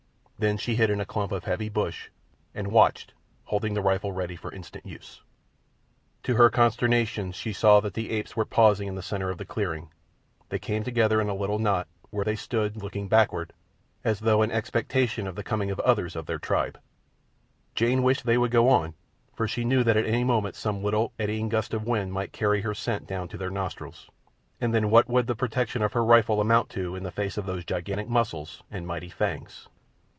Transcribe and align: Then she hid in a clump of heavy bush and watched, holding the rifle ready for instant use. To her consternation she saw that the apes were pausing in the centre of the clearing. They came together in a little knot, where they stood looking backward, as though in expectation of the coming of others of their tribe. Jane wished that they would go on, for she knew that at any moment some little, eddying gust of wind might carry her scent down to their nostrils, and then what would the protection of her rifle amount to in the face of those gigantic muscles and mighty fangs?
Then 0.41 0.57
she 0.57 0.73
hid 0.75 0.89
in 0.89 0.99
a 0.99 1.05
clump 1.05 1.31
of 1.31 1.43
heavy 1.43 1.69
bush 1.69 2.09
and 2.55 2.71
watched, 2.71 3.13
holding 3.43 3.75
the 3.75 3.81
rifle 3.83 4.11
ready 4.11 4.35
for 4.35 4.51
instant 4.51 4.87
use. 4.87 5.21
To 6.23 6.33
her 6.35 6.49
consternation 6.49 7.31
she 7.31 7.53
saw 7.53 7.79
that 7.79 7.93
the 7.93 8.09
apes 8.09 8.35
were 8.35 8.43
pausing 8.43 8.87
in 8.87 8.95
the 8.95 9.03
centre 9.03 9.29
of 9.29 9.37
the 9.37 9.45
clearing. 9.45 9.89
They 10.49 10.57
came 10.57 10.83
together 10.83 11.21
in 11.21 11.29
a 11.29 11.35
little 11.35 11.59
knot, 11.59 11.87
where 12.09 12.25
they 12.25 12.35
stood 12.35 12.75
looking 12.81 13.07
backward, 13.07 13.53
as 14.03 14.21
though 14.21 14.41
in 14.41 14.49
expectation 14.49 15.27
of 15.27 15.35
the 15.35 15.43
coming 15.43 15.69
of 15.69 15.79
others 15.81 16.15
of 16.15 16.25
their 16.25 16.39
tribe. 16.39 16.79
Jane 17.75 18.01
wished 18.01 18.21
that 18.23 18.31
they 18.31 18.37
would 18.39 18.49
go 18.49 18.67
on, 18.67 18.95
for 19.35 19.47
she 19.47 19.63
knew 19.63 19.83
that 19.83 19.95
at 19.95 20.07
any 20.07 20.23
moment 20.23 20.55
some 20.55 20.83
little, 20.83 21.13
eddying 21.19 21.49
gust 21.49 21.71
of 21.71 21.85
wind 21.85 22.13
might 22.13 22.33
carry 22.33 22.61
her 22.61 22.73
scent 22.73 23.05
down 23.05 23.27
to 23.27 23.37
their 23.37 23.51
nostrils, 23.51 24.09
and 24.59 24.73
then 24.73 24.89
what 24.89 25.07
would 25.07 25.27
the 25.27 25.35
protection 25.35 25.83
of 25.83 25.93
her 25.93 26.03
rifle 26.03 26.41
amount 26.41 26.67
to 26.71 26.95
in 26.95 27.03
the 27.03 27.11
face 27.11 27.37
of 27.37 27.45
those 27.45 27.63
gigantic 27.63 28.09
muscles 28.09 28.63
and 28.71 28.87
mighty 28.87 29.09
fangs? 29.09 29.67